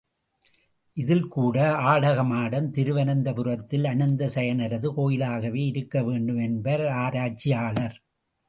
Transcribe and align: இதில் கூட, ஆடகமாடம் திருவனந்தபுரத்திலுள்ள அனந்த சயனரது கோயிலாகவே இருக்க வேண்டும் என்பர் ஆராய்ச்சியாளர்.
இதில் 0.97 1.27
கூட, 1.27 1.57
ஆடகமாடம் 1.75 2.71
திருவனந்தபுரத்திலுள்ள 2.71 3.83
அனந்த 3.83 4.29
சயனரது 4.35 4.89
கோயிலாகவே 4.97 5.65
இருக்க 5.65 6.03
வேண்டும் 6.03 6.41
என்பர் 6.41 6.87
ஆராய்ச்சியாளர். 6.87 7.97